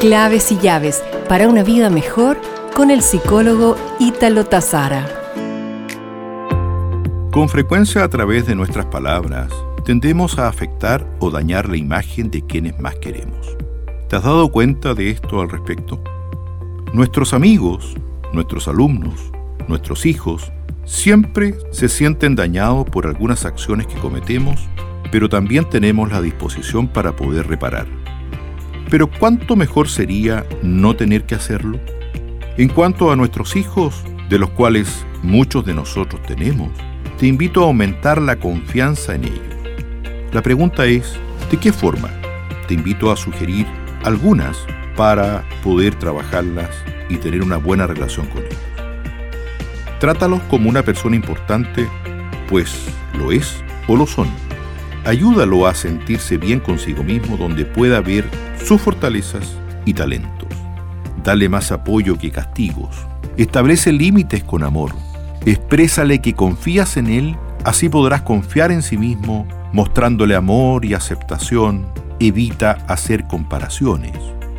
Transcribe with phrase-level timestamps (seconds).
[0.00, 2.40] Claves y llaves para una vida mejor
[2.74, 5.06] con el psicólogo Ítalo Tazara.
[7.30, 9.52] Con frecuencia a través de nuestras palabras
[9.84, 13.58] tendemos a afectar o dañar la imagen de quienes más queremos.
[14.08, 16.02] ¿Te has dado cuenta de esto al respecto?
[16.94, 17.94] Nuestros amigos,
[18.32, 19.30] nuestros alumnos,
[19.68, 20.50] nuestros hijos,
[20.86, 24.66] siempre se sienten dañados por algunas acciones que cometemos,
[25.12, 27.86] pero también tenemos la disposición para poder reparar.
[28.90, 31.78] Pero ¿cuánto mejor sería no tener que hacerlo?
[32.56, 36.70] En cuanto a nuestros hijos, de los cuales muchos de nosotros tenemos,
[37.18, 39.40] te invito a aumentar la confianza en ellos.
[40.32, 41.14] La pregunta es,
[41.50, 42.10] ¿de qué forma?
[42.66, 43.66] Te invito a sugerir
[44.04, 44.56] algunas
[44.96, 46.70] para poder trabajarlas
[47.08, 48.58] y tener una buena relación con ellos.
[50.00, 51.88] Trátalos como una persona importante,
[52.48, 54.28] pues lo es o lo son.
[55.04, 58.28] Ayúdalo a sentirse bien consigo mismo donde pueda ver
[58.62, 60.48] sus fortalezas y talentos.
[61.24, 62.96] Dale más apoyo que castigos.
[63.38, 64.92] Establece límites con amor.
[65.46, 71.86] Exprésale que confías en él, así podrás confiar en sí mismo, mostrándole amor y aceptación.
[72.18, 74.16] Evita hacer comparaciones.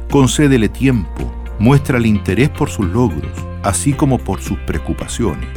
[0.09, 1.31] Concédele tiempo.
[1.59, 5.49] Muéstrale interés por sus logros, así como por sus preocupaciones.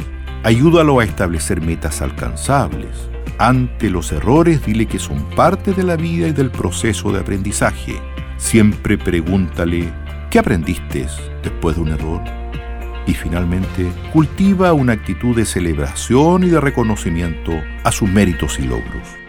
[0.43, 6.27] Ayúdalo a establecer metas alcanzables ante los errores, dile que son parte de la vida
[6.27, 7.99] y del proceso de aprendizaje.
[8.37, 9.91] Siempre pregúntale,
[10.29, 11.07] ¿qué aprendiste
[11.43, 12.21] después de un error?
[13.07, 17.51] Y finalmente, cultiva una actitud de celebración y de reconocimiento
[17.83, 19.24] a sus méritos y logros.